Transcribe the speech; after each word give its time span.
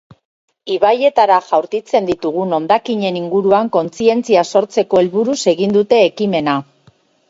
Ibaietara 0.75 1.37
jaurtitzen 1.49 2.09
ditugun 2.09 2.57
hondakinen 2.59 3.21
inguruan 3.21 3.73
kontzientzia 3.79 4.49
sortzeko 4.55 5.07
helburuz 5.07 5.41
egin 5.57 5.81
dute 5.81 6.07
ekimena. 6.13 6.63